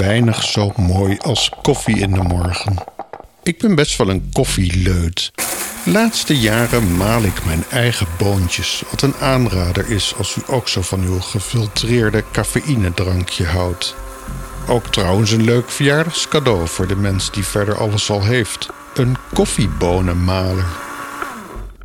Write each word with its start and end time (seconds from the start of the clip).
weinig 0.00 0.42
zo 0.42 0.72
mooi 0.76 1.18
als 1.18 1.50
koffie 1.62 1.98
in 1.98 2.12
de 2.12 2.22
morgen. 2.22 2.74
Ik 3.42 3.58
ben 3.58 3.74
best 3.74 3.96
wel 3.96 4.08
een 4.08 4.30
koffieleut. 4.32 5.32
Laatste 5.84 6.38
jaren 6.38 6.96
maal 6.96 7.22
ik 7.22 7.44
mijn 7.44 7.64
eigen 7.70 8.06
boontjes, 8.18 8.82
wat 8.90 9.02
een 9.02 9.14
aanrader 9.20 9.90
is 9.90 10.14
als 10.16 10.36
u 10.36 10.42
ook 10.46 10.68
zo 10.68 10.82
van 10.82 11.02
uw 11.02 11.20
gefiltreerde 11.20 12.24
cafeïnedrankje 12.32 13.44
houdt. 13.44 13.94
Ook 14.68 14.86
trouwens 14.86 15.30
een 15.30 15.44
leuk 15.44 15.70
verjaardagscadeau 15.70 16.68
voor 16.68 16.86
de 16.86 16.96
mens 16.96 17.30
die 17.30 17.44
verder 17.44 17.78
alles 17.78 18.10
al 18.10 18.24
heeft. 18.24 18.68
Een 18.94 19.16
koffiebonenmaler. 19.34 20.89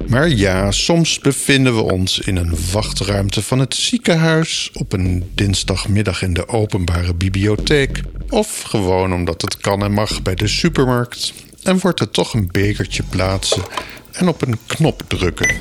Maar 0.08 0.30
ja, 0.30 0.72
soms 0.72 1.20
bevinden 1.20 1.76
we 1.76 1.82
ons 1.82 2.20
in 2.20 2.36
een 2.36 2.56
wachtruimte 2.72 3.42
van 3.42 3.60
het 3.60 3.76
ziekenhuis, 3.76 4.70
op 4.74 4.94
een 4.94 5.32
dinsdagmiddag 5.34 6.22
in 6.22 6.34
de 6.34 6.48
openbare 6.48 7.14
bibliotheek, 7.14 8.02
of 8.30 8.62
gewoon 8.62 9.14
omdat 9.14 9.42
het 9.42 9.58
kan 9.58 9.84
en 9.84 9.92
mag 9.92 10.22
bij 10.22 10.36
de 10.36 10.48
supermarkt, 10.48 11.34
en 11.64 11.80
wordt 11.80 12.00
er 12.00 12.10
toch 12.10 12.34
een 12.34 12.50
bekertje 12.52 13.04
plaatsen 13.04 13.64
en 14.12 14.28
op 14.28 14.42
een 14.42 14.58
knop 14.66 15.04
drukken. 15.08 15.56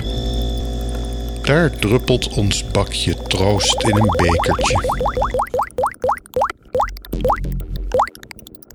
Daar 1.42 1.78
druppelt 1.78 2.28
ons 2.28 2.70
bakje 2.70 3.16
troost 3.26 3.82
in 3.82 3.96
een 3.96 4.16
bekertje. 4.16 5.02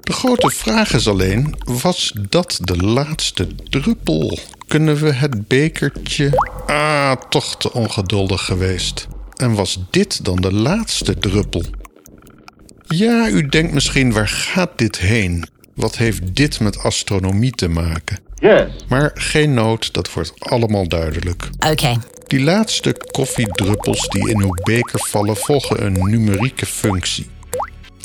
De 0.02 0.14
grote 0.14 0.50
vraag 0.50 0.94
is 0.94 1.08
alleen: 1.08 1.56
was 1.64 2.14
dat 2.30 2.60
de 2.62 2.78
laatste 2.78 3.48
druppel? 3.70 4.40
Kunnen 4.70 4.96
we 4.96 5.14
het 5.14 5.48
bekertje. 5.48 6.30
Ah, 6.66 7.12
toch 7.30 7.58
te 7.58 7.74
ongeduldig 7.74 8.46
geweest. 8.46 9.08
En 9.36 9.54
was 9.54 9.80
dit 9.90 10.26
dan 10.26 10.36
de 10.36 10.54
laatste 10.54 11.18
druppel? 11.18 11.64
Ja, 12.88 13.30
u 13.30 13.48
denkt 13.48 13.74
misschien: 13.74 14.14
waar 14.14 14.28
gaat 14.28 14.78
dit 14.78 14.98
heen? 14.98 15.46
Wat 15.76 15.98
heeft 15.98 16.36
dit 16.36 16.60
met 16.60 16.84
astronomie 16.84 17.52
te 17.52 17.68
maken? 17.68 18.20
Yes. 18.36 18.64
Maar 18.88 19.12
geen 19.14 19.54
nood, 19.54 19.94
dat 19.94 20.14
wordt 20.14 20.34
allemaal 20.40 20.88
duidelijk. 20.88 21.50
Oké. 21.70 21.98
Die 22.28 22.42
laatste 22.42 22.96
koffiedruppels 23.12 24.08
die 24.08 24.30
in 24.30 24.42
uw 24.42 24.54
beker 24.64 25.00
vallen 25.08 25.38
volgen 25.38 25.86
een 25.86 26.10
numerieke 26.10 26.66
functie. 26.66 27.28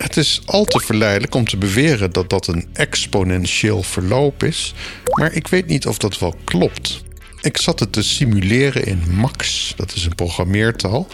Het 0.05 0.17
is 0.17 0.41
al 0.45 0.65
te 0.65 0.81
verleidelijk 0.81 1.35
om 1.35 1.45
te 1.45 1.57
beweren 1.57 2.13
dat 2.13 2.31
dat 2.31 2.47
een 2.47 2.67
exponentieel 2.73 3.83
verloop 3.83 4.43
is, 4.43 4.75
maar 5.13 5.33
ik 5.33 5.49
weet 5.49 5.67
niet 5.67 5.87
of 5.87 5.99
dat 5.99 6.19
wel 6.19 6.35
klopt. 6.45 7.03
Ik 7.41 7.57
zat 7.57 7.81
het 7.81 7.93
te 7.93 8.03
simuleren 8.03 8.85
in 8.85 9.03
Max, 9.11 9.73
dat 9.77 9.95
is 9.95 10.05
een 10.05 10.15
programmeertaal, 10.15 11.07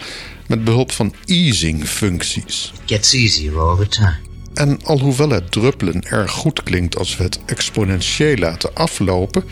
met 0.47 0.63
behulp 0.63 0.91
van 0.91 1.13
easing-functies. 1.25 2.73
Gets 2.85 3.13
easier 3.13 3.59
all 3.59 3.77
the 3.77 3.87
time. 3.87 4.15
En 4.53 4.83
alhoewel 4.83 5.29
het 5.29 5.51
druppelen 5.51 6.01
erg 6.01 6.31
goed 6.31 6.63
klinkt 6.63 6.97
als 6.97 7.17
we 7.17 7.23
het 7.23 7.39
exponentieel 7.45 8.37
laten 8.37 8.73
aflopen, 8.73 9.43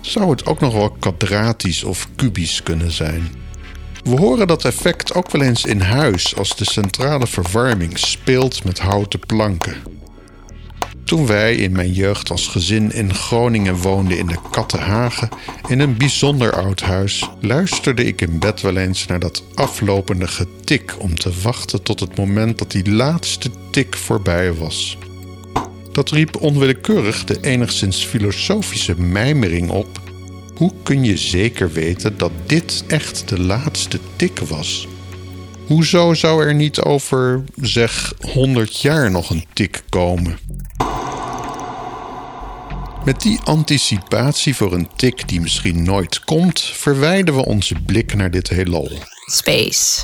zou 0.00 0.30
het 0.30 0.46
ook 0.46 0.60
nog 0.60 0.72
wel 0.72 0.90
kwadratisch 0.90 1.84
of 1.84 2.08
kubisch 2.16 2.62
kunnen 2.62 2.92
zijn. 2.92 3.30
We 4.04 4.16
horen 4.16 4.46
dat 4.46 4.64
effect 4.64 5.14
ook 5.14 5.30
wel 5.30 5.42
eens 5.42 5.64
in 5.64 5.80
huis 5.80 6.36
als 6.36 6.56
de 6.56 6.64
centrale 6.64 7.26
verwarming 7.26 7.98
speelt 7.98 8.64
met 8.64 8.78
houten 8.78 9.20
planken. 9.26 9.76
Toen 11.04 11.26
wij 11.26 11.54
in 11.54 11.72
mijn 11.72 11.92
jeugd 11.92 12.30
als 12.30 12.46
gezin 12.46 12.92
in 12.92 13.14
Groningen 13.14 13.76
woonden 13.76 14.18
in 14.18 14.26
de 14.26 14.38
Kattenhagen, 14.50 15.28
in 15.68 15.80
een 15.80 15.96
bijzonder 15.96 16.52
oud 16.52 16.80
huis, 16.80 17.30
luisterde 17.40 18.04
ik 18.04 18.20
in 18.20 18.38
bed 18.38 18.60
wel 18.60 18.76
eens 18.76 19.06
naar 19.06 19.18
dat 19.18 19.42
aflopende 19.54 20.28
getik 20.28 20.94
om 20.98 21.14
te 21.14 21.32
wachten 21.42 21.82
tot 21.82 22.00
het 22.00 22.16
moment 22.16 22.58
dat 22.58 22.70
die 22.70 22.90
laatste 22.90 23.50
tik 23.70 23.96
voorbij 23.96 24.54
was. 24.54 24.98
Dat 25.92 26.10
riep 26.10 26.36
onwillekeurig 26.40 27.24
de 27.24 27.40
enigszins 27.40 28.04
filosofische 28.04 29.00
mijmering 29.00 29.70
op 29.70 30.00
hoe 30.56 30.72
kun 30.82 31.04
je 31.04 31.16
zeker 31.16 31.72
weten 31.72 32.18
dat 32.18 32.32
dit 32.46 32.84
echt 32.86 33.28
de 33.28 33.40
laatste 33.40 33.98
tik 34.16 34.38
was? 34.38 34.88
Hoezo 35.66 36.14
zou 36.14 36.44
er 36.44 36.54
niet 36.54 36.80
over, 36.80 37.44
zeg, 37.60 38.12
100 38.32 38.80
jaar 38.80 39.10
nog 39.10 39.30
een 39.30 39.44
tik 39.52 39.82
komen? 39.88 40.38
Met 43.04 43.20
die 43.20 43.40
anticipatie 43.44 44.54
voor 44.56 44.72
een 44.72 44.88
tik 44.96 45.28
die 45.28 45.40
misschien 45.40 45.82
nooit 45.82 46.24
komt, 46.24 46.60
verwijden 46.60 47.34
we 47.34 47.44
onze 47.44 47.74
blik 47.86 48.14
naar 48.14 48.30
dit 48.30 48.48
heelal. 48.48 48.90
Space. 49.26 50.02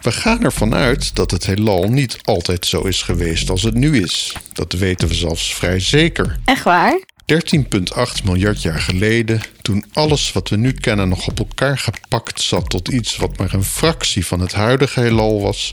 We 0.00 0.12
gaan 0.12 0.44
ervan 0.44 0.74
uit 0.74 1.14
dat 1.14 1.30
het 1.30 1.46
heelal 1.46 1.88
niet 1.88 2.18
altijd 2.24 2.66
zo 2.66 2.82
is 2.82 3.02
geweest 3.02 3.50
als 3.50 3.62
het 3.62 3.74
nu 3.74 4.02
is. 4.02 4.36
Dat 4.52 4.72
weten 4.72 5.08
we 5.08 5.14
zelfs 5.14 5.54
vrij 5.54 5.80
zeker. 5.80 6.38
Echt 6.44 6.64
waar? 6.64 7.00
13,8 7.30 8.24
miljard 8.24 8.62
jaar 8.62 8.80
geleden, 8.80 9.40
toen 9.62 9.84
alles 9.92 10.32
wat 10.32 10.48
we 10.48 10.56
nu 10.56 10.72
kennen 10.72 11.08
nog 11.08 11.26
op 11.26 11.38
elkaar 11.38 11.78
gepakt 11.78 12.42
zat 12.42 12.70
tot 12.70 12.88
iets 12.88 13.16
wat 13.16 13.38
maar 13.38 13.54
een 13.54 13.64
fractie 13.64 14.26
van 14.26 14.40
het 14.40 14.52
huidige 14.52 15.00
heelal 15.00 15.40
was, 15.40 15.72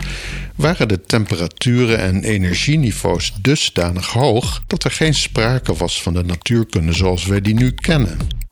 waren 0.55 0.87
de 0.87 1.01
temperaturen 1.01 1.99
en 1.99 2.23
energieniveaus 2.23 3.33
dusdanig 3.41 4.07
hoog 4.07 4.63
dat 4.67 4.83
er 4.83 4.91
geen 4.91 5.13
sprake 5.13 5.75
was 5.75 6.01
van 6.01 6.13
de 6.13 6.23
natuurkunde 6.23 6.93
zoals 6.93 7.25
wij 7.25 7.41
die 7.41 7.53
nu 7.53 7.71
kennen. 7.71 8.46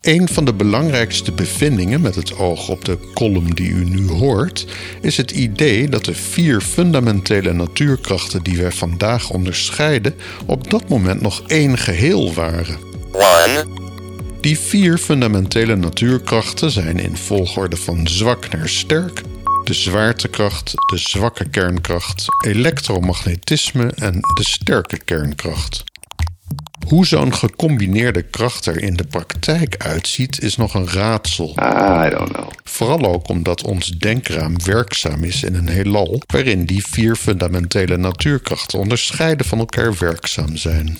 Een 0.00 0.28
van 0.28 0.44
de 0.44 0.52
belangrijkste 0.52 1.32
bevindingen 1.32 2.00
met 2.00 2.14
het 2.14 2.36
oog 2.36 2.68
op 2.68 2.84
de 2.84 2.98
column 3.14 3.50
die 3.50 3.70
u 3.70 3.84
nu 3.84 4.08
hoort, 4.08 4.66
is 5.00 5.16
het 5.16 5.30
idee 5.30 5.88
dat 5.88 6.04
de 6.04 6.14
vier 6.14 6.60
fundamentele 6.60 7.52
natuurkrachten 7.52 8.42
die 8.42 8.56
wij 8.56 8.72
vandaag 8.72 9.30
onderscheiden, 9.30 10.14
op 10.46 10.70
dat 10.70 10.88
moment 10.88 11.20
nog 11.20 11.42
één 11.46 11.78
geheel 11.78 12.34
waren. 12.34 12.78
Die 14.40 14.58
vier 14.58 14.98
fundamentele 14.98 15.76
natuurkrachten 15.76 16.70
zijn 16.70 16.98
in 16.98 17.16
volgorde 17.16 17.76
van 17.76 18.08
zwak 18.08 18.50
naar 18.50 18.68
sterk 18.68 19.22
de 19.64 19.74
zwaartekracht, 19.74 20.72
de 20.90 20.98
zwakke 20.98 21.48
kernkracht, 21.48 22.24
elektromagnetisme 22.44 23.92
en 23.94 24.12
de 24.34 24.44
sterke 24.44 24.98
kernkracht. 25.04 25.89
Hoe 26.90 27.06
zo'n 27.06 27.34
gecombineerde 27.34 28.22
kracht 28.22 28.66
er 28.66 28.82
in 28.82 28.94
de 28.94 29.04
praktijk 29.04 29.74
uitziet, 29.78 30.42
is 30.42 30.56
nog 30.56 30.74
een 30.74 30.88
raadsel. 30.88 31.50
I 31.50 32.10
don't 32.10 32.32
know. 32.32 32.48
Vooral 32.64 33.04
ook 33.04 33.28
omdat 33.28 33.64
ons 33.64 33.88
denkraam 33.88 34.64
werkzaam 34.64 35.24
is 35.24 35.42
in 35.42 35.54
een 35.54 35.68
heelal 35.68 36.22
waarin 36.26 36.64
die 36.64 36.86
vier 36.86 37.16
fundamentele 37.16 37.96
natuurkrachten 37.96 38.78
onderscheiden 38.78 39.46
van 39.46 39.58
elkaar 39.58 39.94
werkzaam 39.98 40.56
zijn. 40.56 40.98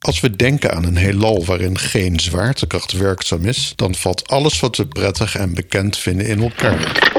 Als 0.00 0.20
we 0.20 0.36
denken 0.36 0.74
aan 0.74 0.84
een 0.84 0.96
heelal 0.96 1.44
waarin 1.44 1.78
geen 1.78 2.20
zwaartekracht 2.20 2.92
werkzaam 2.92 3.44
is, 3.44 3.72
dan 3.76 3.94
valt 3.94 4.28
alles 4.28 4.60
wat 4.60 4.76
we 4.76 4.86
prettig 4.86 5.36
en 5.36 5.54
bekend 5.54 5.96
vinden 5.96 6.26
in 6.26 6.42
elkaar. 6.42 7.10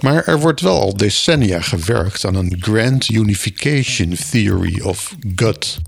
Maar 0.00 0.24
er 0.24 0.40
wordt 0.40 0.60
wel 0.60 0.80
al 0.80 0.96
decennia 0.96 1.60
gewerkt 1.60 2.24
aan 2.24 2.34
een 2.34 2.56
Grand 2.60 3.08
Unification 3.08 4.16
Theory 4.30 4.80
of 4.80 5.14
Gut. 5.34 5.78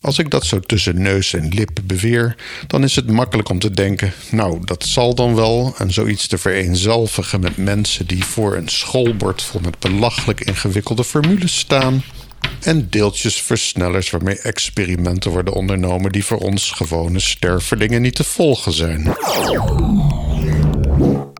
Als 0.00 0.18
ik 0.18 0.30
dat 0.30 0.44
zo 0.46 0.60
tussen 0.60 1.02
neus 1.02 1.34
en 1.34 1.48
lip 1.48 1.80
beweer, 1.84 2.36
dan 2.66 2.84
is 2.84 2.96
het 2.96 3.10
makkelijk 3.10 3.48
om 3.48 3.58
te 3.58 3.70
denken: 3.70 4.12
nou, 4.30 4.64
dat 4.64 4.84
zal 4.84 5.14
dan 5.14 5.34
wel. 5.34 5.74
En 5.78 5.92
zoiets 5.92 6.26
te 6.26 6.38
vereenzelvigen 6.38 7.40
met 7.40 7.56
mensen 7.56 8.06
die 8.06 8.24
voor 8.24 8.56
een 8.56 8.68
schoolbord 8.68 9.42
vol 9.42 9.60
met 9.60 9.78
belachelijk 9.78 10.40
ingewikkelde 10.40 11.04
formules 11.04 11.58
staan. 11.58 12.02
En 12.62 12.88
deeltjesversnellers 12.90 14.10
waarmee 14.10 14.40
experimenten 14.40 15.30
worden 15.30 15.54
ondernomen 15.54 16.12
die 16.12 16.24
voor 16.24 16.38
ons 16.38 16.70
gewone 16.70 17.18
stervelingen 17.18 18.02
niet 18.02 18.14
te 18.14 18.24
volgen 18.24 18.72
zijn. 18.72 19.14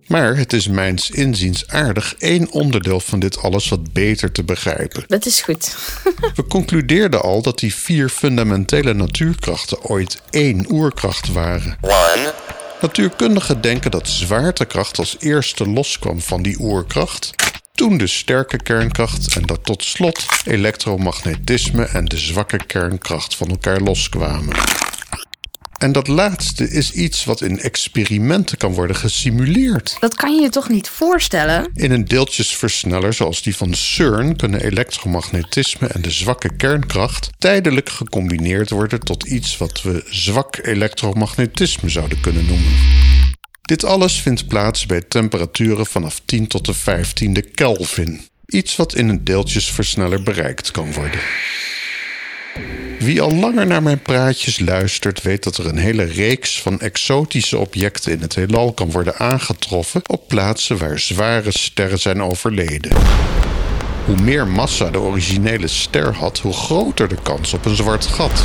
Maar 0.09 0.37
het 0.37 0.53
is 0.53 0.69
mijns 0.69 1.11
inziens 1.11 1.69
aardig 1.69 2.15
één 2.19 2.51
onderdeel 2.51 3.01
van 3.01 3.19
dit 3.19 3.43
alles 3.43 3.69
wat 3.69 3.93
beter 3.93 4.33
te 4.33 4.45
begrijpen. 4.45 5.05
Dat 5.07 5.27
is 5.27 5.41
goed. 5.41 5.77
We 6.37 6.47
concludeerden 6.47 7.23
al 7.23 7.43
dat 7.43 7.59
die 7.59 7.75
vier 7.75 8.09
fundamentele 8.09 8.95
natuurkrachten 8.95 9.83
ooit 9.83 10.23
één 10.31 10.73
oerkracht 10.73 11.33
waren. 11.33 11.79
Natuurkundigen 12.81 13.61
denken 13.61 13.91
dat 13.91 14.09
zwaartekracht 14.09 14.99
als 14.99 15.17
eerste 15.19 15.69
loskwam 15.69 16.21
van 16.21 16.43
die 16.43 16.61
oerkracht. 16.61 17.31
Toen 17.73 17.97
de 17.97 18.07
sterke 18.07 18.63
kernkracht 18.63 19.37
en 19.37 19.43
dat 19.43 19.65
tot 19.65 19.85
slot 19.85 20.27
elektromagnetisme 20.45 21.85
en 21.85 22.05
de 22.05 22.19
zwakke 22.19 22.67
kernkracht 22.67 23.37
van 23.37 23.49
elkaar 23.49 23.81
loskwamen. 23.81 24.57
En 25.79 25.93
dat 25.93 26.09
laatste 26.09 26.71
is 26.71 26.93
iets 26.93 27.25
wat 27.25 27.41
in 27.41 27.61
experimenten 27.61 28.59
kan 28.59 28.73
worden 28.73 28.97
gesimuleerd. 28.97 29.97
Dat 30.01 30.15
kan 30.15 30.35
je 30.35 30.43
je 30.43 30.49
toch 30.49 30.69
niet 30.69 30.89
voorstellen? 30.89 31.71
In 31.75 31.91
een 31.91 32.05
deeltjesversneller 32.05 33.13
zoals 33.13 33.43
die 33.43 33.57
van 33.57 33.75
CERN 33.75 34.37
kunnen 34.37 34.61
elektromagnetisme 34.61 35.87
en 35.87 36.03
de 36.03 36.11
zwakke 36.11 36.57
kernkracht 36.57 37.31
tijdelijk 37.39 37.89
gecombineerd 37.89 38.71
worden 38.71 39.01
tot 39.01 39.25
iets 39.25 39.57
wat 39.57 39.83
we 39.83 40.05
zwak 40.11 40.59
elektromagnetisme 40.63 41.89
zouden 41.89 42.21
kunnen 42.21 42.47
noemen. 42.47 42.73
Dit 43.63 43.85
alles 43.85 44.21
vindt 44.21 44.47
plaats 44.47 44.87
bij 44.87 45.01
temperaturen 45.01 45.87
vanaf 45.87 46.21
10 46.25 46.47
tot 46.47 46.65
de 46.65 46.75
15e 46.75 47.55
Kelvin. 47.55 48.21
Iets 48.47 48.77
wat 48.77 48.95
in 48.95 49.09
een 49.09 49.25
deeltjesversneller 49.25 50.23
bereikt 50.23 50.71
kan 50.71 50.93
worden. 50.93 51.21
Wie 53.09 53.23
al 53.23 53.35
langer 53.35 53.67
naar 53.67 53.83
mijn 53.83 54.03
praatjes 54.03 54.59
luistert, 54.59 55.23
weet 55.23 55.43
dat 55.43 55.57
er 55.57 55.67
een 55.67 55.79
hele 55.79 56.05
reeks 56.05 56.61
van 56.63 56.81
exotische 56.81 57.59
objecten 57.59 58.13
in 58.13 58.21
het 58.21 58.35
heelal 58.35 58.73
kan 58.73 58.91
worden 58.91 59.17
aangetroffen 59.17 60.03
op 60.07 60.29
plaatsen 60.29 60.79
waar 60.79 60.99
zware 60.99 61.51
sterren 61.51 61.99
zijn 61.99 62.23
overleden. 62.23 62.93
Hoe 64.05 64.17
meer 64.17 64.47
massa 64.47 64.91
de 64.91 64.99
originele 64.99 65.69
ster 65.69 66.15
had, 66.15 66.39
hoe 66.39 66.53
groter 66.53 67.09
de 67.09 67.17
kans 67.23 67.53
op 67.53 67.65
een 67.65 67.77
zwart 67.77 68.07
gat. 68.07 68.45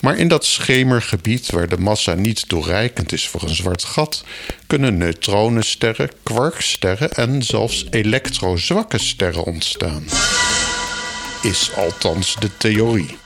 Maar 0.00 0.16
in 0.16 0.28
dat 0.28 0.44
schemergebied 0.44 1.50
waar 1.50 1.68
de 1.68 1.78
massa 1.78 2.14
niet 2.14 2.48
toereikend 2.48 3.12
is 3.12 3.28
voor 3.28 3.42
een 3.42 3.54
zwart 3.54 3.84
gat, 3.84 4.24
kunnen 4.66 4.96
neutronensterren, 4.96 6.10
kwarksterren 6.22 7.10
en 7.10 7.42
zelfs 7.42 7.86
elektrozwakke 7.90 8.98
sterren 8.98 9.44
ontstaan. 9.44 10.04
Is 11.42 11.70
althans 11.76 12.36
de 12.40 12.50
theorie. 12.56 13.20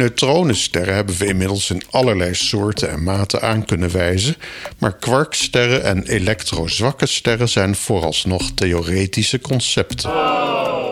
Neutronensterren 0.00 0.94
hebben 0.94 1.18
we 1.18 1.26
inmiddels 1.26 1.70
in 1.70 1.82
allerlei 1.90 2.34
soorten 2.34 2.90
en 2.90 3.02
maten 3.02 3.42
aan 3.42 3.64
kunnen 3.64 3.92
wijzen, 3.92 4.36
maar 4.78 4.96
kwarksterren 4.96 5.84
en 5.84 6.06
elektrozwakke 6.06 7.06
sterren 7.06 7.48
zijn 7.48 7.74
vooralsnog 7.74 8.50
theoretische 8.54 9.40
concepten. 9.40 10.10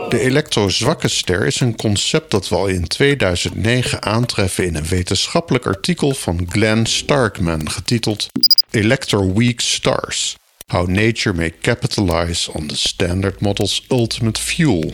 De 0.09 0.21
elektrozwakke 0.21 1.09
ster 1.09 1.47
is 1.47 1.61
een 1.61 1.77
concept 1.77 2.31
dat 2.31 2.49
we 2.49 2.57
al 2.57 2.67
in 2.67 2.87
2009 2.87 4.03
aantreffen 4.03 4.67
in 4.67 4.75
een 4.75 4.89
wetenschappelijk 4.89 5.67
artikel 5.67 6.15
van 6.15 6.47
Glenn 6.49 6.87
Starkman 6.87 7.71
getiteld 7.71 8.29
Electroweak 8.71 9.61
Stars: 9.61 10.37
How 10.67 10.89
Nature 10.89 11.35
May 11.35 11.55
Capitalize 11.61 12.53
on 12.53 12.67
the 12.67 12.77
Standard 12.77 13.41
Model's 13.41 13.85
Ultimate 13.89 14.41
Fuel. 14.41 14.93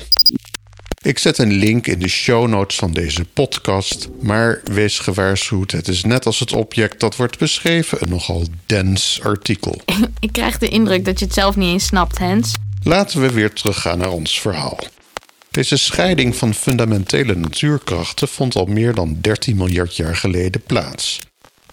Ik 1.05 1.19
zet 1.19 1.39
een 1.39 1.53
link 1.53 1.87
in 1.87 1.99
de 1.99 2.09
show 2.09 2.49
notes 2.49 2.77
van 2.77 2.93
deze 2.93 3.25
podcast, 3.25 4.09
maar 4.21 4.61
wees 4.65 4.99
gewaarschuwd, 4.99 5.71
het 5.71 5.89
is 5.89 6.05
net 6.05 6.27
als 6.27 6.41
het 6.41 6.53
object 6.53 7.01
dat 7.01 7.17
wordt 7.17 7.39
beschreven 7.39 8.03
een 8.03 8.09
nogal 8.09 8.47
dens 8.67 9.21
artikel. 9.23 9.81
Ik 10.21 10.33
krijg 10.33 10.59
de 10.59 10.69
indruk 10.69 11.05
dat 11.05 11.19
je 11.19 11.25
het 11.25 11.35
zelf 11.35 11.57
niet 11.57 11.73
eens 11.73 11.85
snapt, 11.85 12.19
Hens. 12.19 12.53
Laten 12.83 13.21
we 13.21 13.33
weer 13.33 13.53
teruggaan 13.53 13.99
naar 13.99 14.11
ons 14.11 14.41
verhaal. 14.41 14.79
Deze 15.51 15.77
scheiding 15.77 16.37
van 16.37 16.55
fundamentele 16.55 17.35
natuurkrachten 17.35 18.29
vond 18.29 18.55
al 18.55 18.67
meer 18.67 18.95
dan 18.95 19.19
13 19.21 19.57
miljard 19.57 19.97
jaar 19.97 20.17
geleden 20.17 20.63
plaats. 20.63 21.19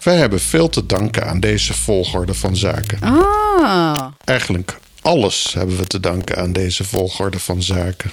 Wij 0.03 0.17
hebben 0.17 0.39
veel 0.39 0.69
te 0.69 0.85
danken 0.85 1.27
aan 1.27 1.39
deze 1.39 1.73
volgorde 1.73 2.33
van 2.33 2.55
zaken. 2.55 2.99
Oh. 3.03 4.07
Eigenlijk 4.23 4.79
alles 5.01 5.53
hebben 5.53 5.77
we 5.77 5.87
te 5.87 5.99
danken 5.99 6.37
aan 6.37 6.53
deze 6.53 6.83
volgorde 6.83 7.39
van 7.39 7.63
zaken. 7.63 8.11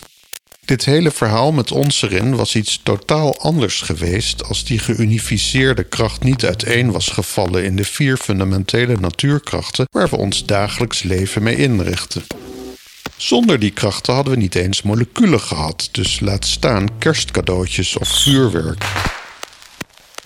Dit 0.69 0.85
hele 0.85 1.11
verhaal 1.11 1.53
met 1.53 1.73
ons 1.73 2.03
erin 2.03 2.37
was 2.37 2.55
iets 2.55 2.81
totaal 2.83 3.39
anders 3.41 3.81
geweest 3.81 4.45
als 4.45 4.65
die 4.65 4.79
geunificeerde 4.79 5.85
kracht 5.85 6.23
niet 6.23 6.45
uiteen 6.45 6.91
was 6.91 7.09
gevallen 7.09 7.65
in 7.65 7.77
de 7.77 7.85
vier 7.85 8.17
fundamentele 8.17 8.97
natuurkrachten 9.01 9.87
waar 9.91 10.09
we 10.09 10.17
ons 10.17 10.45
dagelijks 10.45 11.03
leven 11.03 11.43
mee 11.43 11.57
inrichten. 11.57 12.23
Zonder 13.17 13.59
die 13.59 13.71
krachten 13.71 14.15
hadden 14.15 14.33
we 14.33 14.39
niet 14.39 14.55
eens 14.55 14.83
moleculen 14.83 15.41
gehad, 15.41 15.89
dus 15.93 16.21
laat 16.21 16.47
staan 16.47 16.99
kerstcadeautjes 16.99 17.97
of 17.97 18.09
vuurwerk. 18.09 18.85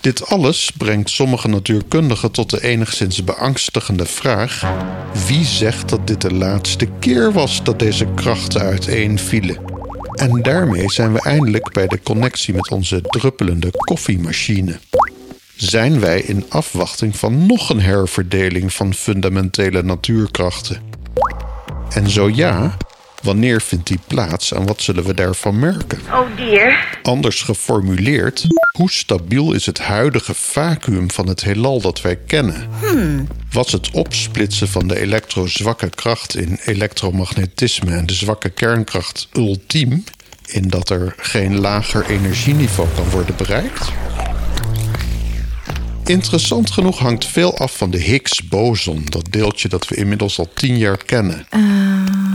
Dit 0.01 0.25
alles 0.27 0.71
brengt 0.77 1.09
sommige 1.09 1.47
natuurkundigen 1.47 2.31
tot 2.31 2.49
de 2.49 2.63
enigszins 2.63 3.23
beangstigende 3.23 4.05
vraag: 4.05 4.63
wie 5.27 5.45
zegt 5.45 5.89
dat 5.89 6.07
dit 6.07 6.21
de 6.21 6.33
laatste 6.33 6.85
keer 6.99 7.31
was 7.31 7.63
dat 7.63 7.79
deze 7.79 8.07
krachten 8.15 8.61
uiteenvielen? 8.61 9.72
En 10.13 10.41
daarmee 10.41 10.91
zijn 10.91 11.13
we 11.13 11.21
eindelijk 11.21 11.71
bij 11.71 11.87
de 11.87 11.99
connectie 12.03 12.53
met 12.53 12.71
onze 12.71 13.01
druppelende 13.01 13.71
koffiemachine. 13.71 14.79
Zijn 15.55 15.99
wij 15.99 16.21
in 16.21 16.45
afwachting 16.49 17.17
van 17.17 17.45
nog 17.45 17.69
een 17.69 17.81
herverdeling 17.81 18.73
van 18.73 18.93
fundamentele 18.93 19.83
natuurkrachten? 19.83 20.81
En 21.89 22.09
zo 22.09 22.29
ja, 22.29 22.77
wanneer 23.23 23.61
vindt 23.61 23.87
die 23.87 23.99
plaats 24.07 24.51
en 24.51 24.65
wat 24.65 24.81
zullen 24.81 25.03
we 25.03 25.13
daarvan 25.13 25.59
merken? 25.59 25.99
Oh 26.11 26.37
dear. 26.37 26.97
Anders 27.01 27.41
geformuleerd, 27.41 28.47
hoe 28.77 28.91
stabiel 28.91 29.53
is 29.53 29.65
het 29.65 29.79
huidige 29.79 30.33
vacuüm 30.33 31.11
van 31.11 31.27
het 31.27 31.43
heelal 31.43 31.81
dat 31.81 32.01
wij 32.01 32.15
kennen? 32.15 32.67
Was 33.51 33.71
het 33.71 33.91
opsplitsen 33.91 34.67
van 34.67 34.87
de 34.87 34.99
elektrozwakke 34.99 35.89
kracht 35.89 36.35
in 36.35 36.59
elektromagnetisme 36.65 37.95
en 37.95 38.05
de 38.05 38.13
zwakke 38.13 38.49
kernkracht 38.49 39.27
ultiem, 39.33 40.03
in 40.45 40.67
dat 40.67 40.89
er 40.89 41.13
geen 41.17 41.59
lager 41.59 42.05
energieniveau 42.05 42.89
kan 42.95 43.09
worden 43.09 43.35
bereikt? 43.35 43.91
Interessant 46.05 46.71
genoeg 46.71 46.99
hangt 46.99 47.25
veel 47.25 47.57
af 47.57 47.77
van 47.77 47.91
de 47.91 47.97
Higgs-boson, 47.97 49.05
dat 49.05 49.25
deeltje 49.29 49.69
dat 49.69 49.87
we 49.87 49.95
inmiddels 49.95 50.39
al 50.39 50.49
tien 50.53 50.77
jaar 50.77 50.97
kennen. 51.05 51.47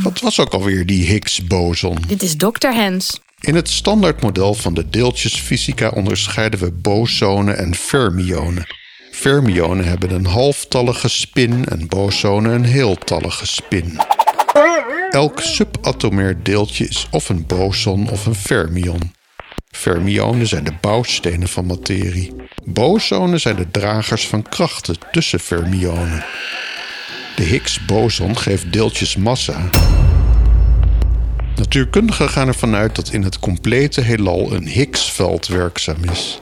Wat 0.02 0.20
was 0.20 0.40
ook 0.40 0.52
alweer 0.52 0.86
die 0.86 1.04
Higgs-boson? 1.04 1.96
Dit 2.06 2.22
is 2.22 2.36
Dr. 2.36 2.68
Hens. 2.68 3.20
In 3.40 3.54
het 3.54 3.68
standaardmodel 3.68 4.54
van 4.54 4.74
de 4.74 4.88
deeltjesfysica 4.90 5.88
onderscheiden 5.88 6.60
we 6.60 6.70
bosonen 6.70 7.58
en 7.58 7.74
fermionen. 7.74 8.66
Fermionen 9.10 9.84
hebben 9.84 10.10
een 10.10 10.26
halftallige 10.26 11.08
spin 11.08 11.64
en 11.64 11.88
bosonen 11.88 12.52
een 12.52 12.64
heeltallige 12.64 13.46
spin. 13.46 14.00
Elk 15.10 15.40
subatomair 15.40 16.42
deeltje 16.42 16.88
is 16.88 17.06
of 17.10 17.28
een 17.28 17.46
boson 17.46 18.10
of 18.10 18.26
een 18.26 18.34
fermion. 18.34 19.12
Fermionen 19.78 20.46
zijn 20.46 20.64
de 20.64 20.72
bouwstenen 20.80 21.48
van 21.48 21.66
materie. 21.66 22.32
Bosonen 22.64 23.40
zijn 23.40 23.56
de 23.56 23.70
dragers 23.70 24.26
van 24.26 24.42
krachten 24.42 24.96
tussen 25.12 25.40
fermionen. 25.40 26.24
De 27.36 27.42
Higgs-boson 27.42 28.38
geeft 28.38 28.72
deeltjes 28.72 29.16
massa. 29.16 29.70
Natuurkundigen 31.56 32.28
gaan 32.28 32.48
ervan 32.48 32.74
uit 32.74 32.96
dat 32.96 33.12
in 33.12 33.22
het 33.22 33.38
complete 33.38 34.00
heelal 34.00 34.52
een 34.52 34.66
Higgsveld 34.66 35.46
werkzaam 35.46 36.04
is. 36.12 36.38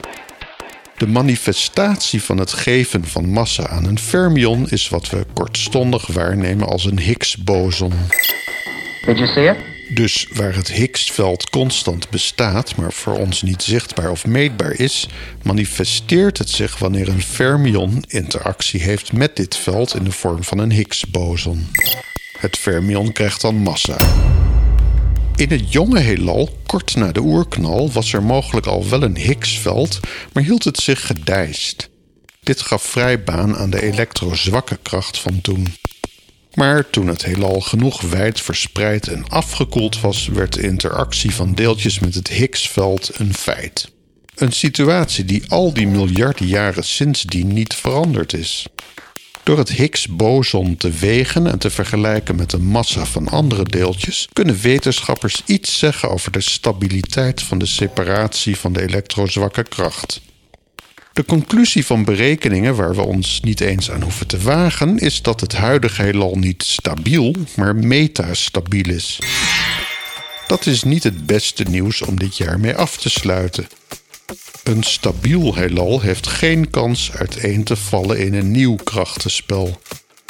De 0.97 1.07
manifestatie 1.07 2.23
van 2.23 2.39
het 2.39 2.53
geven 2.53 3.05
van 3.05 3.29
massa 3.29 3.69
aan 3.69 3.85
een 3.85 3.99
fermion 3.99 4.69
is 4.69 4.89
wat 4.89 5.11
we 5.11 5.27
kortstondig 5.33 6.07
waarnemen 6.07 6.69
als 6.69 6.85
een 6.85 6.99
Higgs-boson. 6.99 7.93
Did 9.07 9.19
you 9.19 9.27
see 9.27 9.49
it? 9.49 9.76
Dus 9.89 10.27
waar 10.33 10.55
het 10.55 10.73
Higgsveld 10.73 11.51
constant 11.51 12.11
bestaat, 12.11 12.77
maar 12.77 12.93
voor 12.93 13.19
ons 13.19 13.43
niet 13.43 13.63
zichtbaar 13.63 14.11
of 14.11 14.27
meetbaar 14.27 14.73
is, 14.73 15.09
manifesteert 15.43 16.39
het 16.39 16.51
zich 16.51 16.79
wanneer 16.79 17.09
een 17.09 17.23
fermion 17.23 18.05
interactie 18.09 18.83
heeft 18.83 19.13
met 19.13 19.37
dit 19.37 19.57
veld 19.57 19.95
in 19.95 20.05
de 20.05 20.13
vorm 20.13 20.45
van 20.45 20.59
een 20.59 20.73
Higgs-boson. 20.73 21.71
Het 22.39 22.57
fermion 22.57 23.13
krijgt 23.13 23.41
dan 23.41 23.55
massa. 23.55 23.97
In 25.37 25.51
het 25.51 25.73
jonge 25.73 26.01
heelal, 26.01 26.57
kort 26.67 26.95
na 26.97 27.13
de 27.13 27.21
oerknal, 27.21 27.93
was 27.93 28.13
er 28.13 28.23
mogelijk 28.23 28.67
al 28.67 28.89
wel 28.89 29.03
een 29.03 29.17
Higgsveld, 29.17 30.01
maar 30.33 30.43
hield 30.43 30.65
het 30.65 30.79
zich 30.79 31.07
gedijst. 31.07 31.89
Dit 32.41 32.61
gaf 32.61 32.83
vrij 32.83 33.25
baan 33.25 33.57
aan 33.57 33.71
de 33.71 33.83
elektrozwakke 33.83 34.79
kracht 34.83 35.19
van 35.19 35.41
toen. 35.41 35.75
Maar 36.57 36.91
toen 36.91 37.07
het 37.07 37.25
heelal 37.25 37.61
genoeg 37.61 38.01
wijd 38.01 38.41
verspreid 38.41 39.09
en 39.09 39.29
afgekoeld 39.29 40.01
was, 40.01 40.27
werd 40.27 40.53
de 40.53 40.63
interactie 40.63 41.35
van 41.35 41.55
deeltjes 41.55 41.99
met 41.99 42.15
het 42.15 42.29
Higgsveld 42.29 43.11
een 43.19 43.35
feit. 43.35 43.93
Een 44.35 44.53
situatie 44.53 45.25
die 45.25 45.43
al 45.49 45.73
die 45.73 45.87
miljarden 45.87 46.47
jaren 46.47 46.85
sindsdien 46.85 47.53
niet 47.53 47.75
veranderd 47.75 48.33
is. 48.33 48.67
Door 49.43 49.59
het 49.59 49.69
Higgs-boson 49.69 50.77
te 50.77 50.91
wegen 50.91 51.47
en 51.47 51.59
te 51.59 51.71
vergelijken 51.71 52.37
met 52.37 52.51
de 52.51 52.59
massa 52.59 53.05
van 53.05 53.29
andere 53.29 53.65
deeltjes, 53.65 54.29
kunnen 54.33 54.61
wetenschappers 54.61 55.43
iets 55.47 55.79
zeggen 55.79 56.11
over 56.11 56.33
de 56.33 56.41
stabiliteit 56.41 57.43
van 57.43 57.59
de 57.59 57.67
separatie 57.67 58.57
van 58.57 58.73
de 58.73 58.83
elektrozwakke 58.83 59.63
kracht. 59.63 60.21
De 61.17 61.25
conclusie 61.25 61.87
van 61.87 62.05
berekeningen 62.05 62.75
waar 62.75 62.95
we 62.95 63.03
ons 63.03 63.41
niet 63.41 63.61
eens 63.61 63.91
aan 63.91 64.03
hoeven 64.03 64.27
te 64.27 64.39
wagen, 64.39 64.99
is 64.99 65.23
dat 65.23 65.41
het 65.41 65.53
huidige 65.53 66.03
heelal 66.03 66.35
niet 66.35 66.63
stabiel, 66.63 67.35
maar 67.55 67.77
metastabiel 67.77 68.89
is. 68.89 69.19
Dat 70.47 70.67
is 70.67 70.83
niet 70.83 71.03
het 71.03 71.27
beste 71.27 71.63
nieuws 71.63 72.03
om 72.03 72.19
dit 72.19 72.37
jaar 72.37 72.61
mee 72.61 72.75
af 72.75 72.97
te 72.97 73.11
sluiten. 73.11 73.67
Een 74.63 74.83
stabiel 74.83 75.55
heelal 75.55 76.01
heeft 76.01 76.27
geen 76.27 76.71
kans 76.71 77.13
uiteen 77.13 77.65
te 77.65 77.77
vallen 77.77 78.19
in 78.19 78.35
een 78.35 78.51
nieuw 78.51 78.75
krachtenspel. 78.75 79.81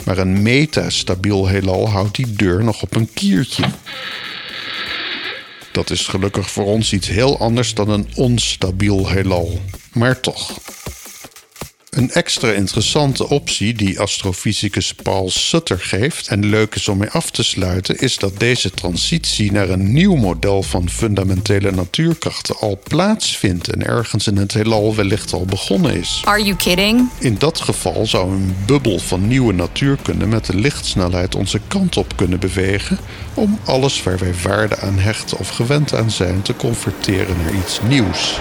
Maar 0.05 0.19
een 0.19 0.43
metastabiel 0.43 1.47
heelal 1.47 1.88
houdt 1.88 2.16
die 2.16 2.33
deur 2.33 2.64
nog 2.64 2.83
op 2.83 2.97
een 2.97 3.12
kiertje. 3.12 3.64
Dat 5.73 5.90
is 5.90 6.07
gelukkig 6.07 6.50
voor 6.50 6.64
ons 6.64 6.93
iets 6.93 7.09
heel 7.09 7.38
anders 7.38 7.75
dan 7.75 7.88
een 7.88 8.09
onstabiel 8.14 9.09
heelal. 9.09 9.61
Maar 9.93 10.21
toch. 10.21 10.59
Een 11.97 12.11
extra 12.11 12.50
interessante 12.50 13.29
optie 13.29 13.75
die 13.75 14.00
astrofysicus 14.00 14.95
Paul 14.95 15.31
Sutter 15.31 15.81
geeft 15.81 16.29
en 16.29 16.47
leuk 16.47 16.75
is 16.75 16.88
om 16.88 16.99
mee 16.99 17.11
af 17.11 17.31
te 17.31 17.43
sluiten, 17.43 17.99
is 17.99 18.17
dat 18.19 18.38
deze 18.38 18.71
transitie 18.71 19.53
naar 19.53 19.69
een 19.69 19.93
nieuw 19.93 20.15
model 20.15 20.62
van 20.62 20.91
fundamentele 20.91 21.71
natuurkrachten 21.71 22.57
al 22.59 22.81
plaatsvindt 22.88 23.69
en 23.69 23.87
ergens 23.87 24.26
in 24.26 24.37
het 24.37 24.53
heelal 24.53 24.95
wellicht 24.95 25.33
al 25.33 25.45
begonnen 25.45 25.95
is. 25.95 26.23
Are 26.25 26.43
you 26.43 26.57
kidding? 26.57 27.09
In 27.19 27.37
dat 27.38 27.61
geval 27.61 28.07
zou 28.07 28.31
een 28.31 28.57
bubbel 28.67 28.99
van 28.99 29.29
nieuwe 29.29 29.53
natuurkunde 29.53 30.26
met 30.26 30.47
de 30.47 30.57
lichtsnelheid 30.57 31.35
onze 31.35 31.61
kant 31.69 31.97
op 31.97 32.17
kunnen 32.17 32.41
bewegen 32.41 32.99
om 33.35 33.59
alles 33.65 34.03
waar 34.03 34.19
wij 34.19 34.35
waarde 34.43 34.79
aan 34.79 34.99
hechten 34.99 35.38
of 35.38 35.49
gewend 35.49 35.95
aan 35.95 36.11
zijn 36.11 36.43
te 36.43 36.57
converteren 36.57 37.37
naar 37.43 37.55
iets 37.55 37.81
nieuws. 37.88 38.41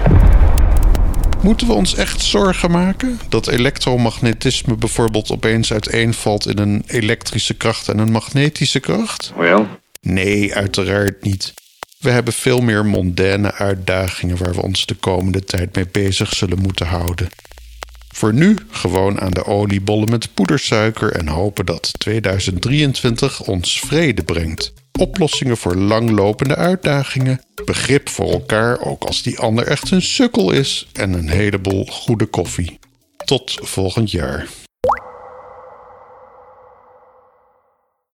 Moeten 1.45 1.67
we 1.67 1.73
ons 1.73 1.95
echt 1.95 2.21
zorgen 2.21 2.71
maken 2.71 3.19
dat 3.29 3.47
elektromagnetisme 3.47 4.75
bijvoorbeeld 4.75 5.31
opeens 5.31 5.73
uiteenvalt 5.73 6.47
in 6.47 6.57
een 6.57 6.83
elektrische 6.87 7.53
kracht 7.53 7.89
en 7.89 7.97
een 7.97 8.11
magnetische 8.11 8.79
kracht? 8.79 9.33
Well, 9.37 9.65
Nee, 10.01 10.55
uiteraard 10.55 11.23
niet. 11.23 11.53
We 11.99 12.09
hebben 12.09 12.33
veel 12.33 12.61
meer 12.61 12.85
mondaine 12.85 13.53
uitdagingen 13.53 14.37
waar 14.37 14.53
we 14.53 14.61
ons 14.61 14.85
de 14.85 14.95
komende 14.95 15.43
tijd 15.43 15.75
mee 15.75 15.87
bezig 15.91 16.35
zullen 16.35 16.59
moeten 16.59 16.87
houden. 16.87 17.29
Voor 18.13 18.33
nu 18.33 18.57
gewoon 18.69 19.21
aan 19.21 19.31
de 19.31 19.45
oliebollen 19.45 20.09
met 20.09 20.33
poedersuiker 20.33 21.11
en 21.11 21.27
hopen 21.27 21.65
dat 21.65 21.99
2023 21.99 23.41
ons 23.41 23.79
vrede 23.79 24.23
brengt. 24.23 24.73
Oplossingen 24.97 25.57
voor 25.57 25.75
langlopende 25.75 26.55
uitdagingen, 26.55 27.41
begrip 27.65 28.09
voor 28.09 28.31
elkaar 28.31 28.79
ook 28.79 29.03
als 29.03 29.21
die 29.21 29.39
ander 29.39 29.67
echt 29.67 29.91
een 29.91 30.01
sukkel 30.01 30.51
is 30.51 30.87
en 30.93 31.13
een 31.13 31.29
heleboel 31.29 31.85
goede 31.85 32.25
koffie. 32.25 32.79
Tot 33.25 33.59
volgend 33.61 34.11
jaar. 34.11 34.64